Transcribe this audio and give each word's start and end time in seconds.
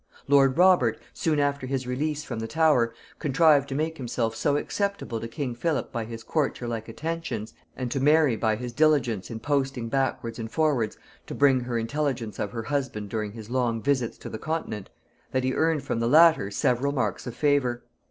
Lord 0.27 0.57
Robert, 0.57 0.97
soon 1.13 1.39
after 1.39 1.67
his 1.67 1.85
release 1.85 2.23
from 2.23 2.39
the 2.39 2.47
Tower, 2.47 2.91
contrived 3.19 3.69
to 3.69 3.75
make 3.75 3.97
himself 3.99 4.35
so 4.35 4.57
acceptable 4.57 5.19
to 5.21 5.27
king 5.27 5.53
Philip 5.53 5.91
by 5.91 6.05
his 6.05 6.23
courtier 6.23 6.67
like 6.67 6.89
attentions, 6.89 7.53
and 7.77 7.91
to 7.91 7.99
Mary 7.99 8.35
by 8.35 8.55
his 8.55 8.73
diligence 8.73 9.29
in 9.29 9.39
posting 9.39 9.89
backwards 9.89 10.39
and 10.39 10.51
forwards 10.51 10.97
to 11.27 11.35
bring 11.35 11.59
her 11.59 11.77
intelligence 11.77 12.39
of 12.39 12.51
her 12.51 12.63
husband 12.63 13.09
during 13.09 13.33
his 13.33 13.51
long 13.51 13.79
visits 13.79 14.17
to 14.17 14.29
the 14.29 14.39
continent, 14.39 14.89
that 15.33 15.43
he 15.43 15.53
earned 15.53 15.83
from 15.83 15.99
the 15.99 16.09
latter 16.09 16.49
several 16.49 16.91
marks 16.93 17.27
of 17.27 17.35
favor. 17.35 17.83